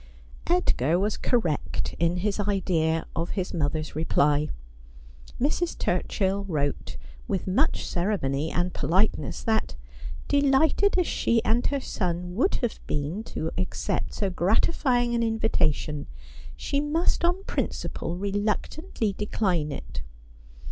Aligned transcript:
Edgar 0.47 0.97
was 0.97 1.15
correct 1.15 1.93
in 1.99 2.17
his 2.17 2.39
idea 2.39 3.05
of 3.15 3.29
his 3.37 3.53
mother's 3.53 3.95
reply. 3.95 4.49
Mrs. 5.39 5.77
Turchill 5.77 6.43
wrote 6.47 6.97
with 7.27 7.45
much 7.45 7.85
ceremony 7.87 8.49
and 8.51 8.73
politeness 8.73 9.43
that, 9.43 9.75
de 10.27 10.41
lighted 10.41 10.97
as 10.97 11.05
she 11.05 11.39
and 11.43 11.67
her 11.67 11.79
son 11.79 12.33
would 12.33 12.55
have 12.65 12.79
been 12.87 13.23
to 13.25 13.51
accept 13.59 14.15
so 14.15 14.31
gratify 14.31 15.03
ing 15.03 15.13
an 15.13 15.21
invitation, 15.21 16.07
she 16.57 16.79
must 16.81 17.23
on 17.23 17.43
principle 17.43 18.17
reluctantly 18.17 19.13
decline 19.13 19.71
it. 19.71 20.01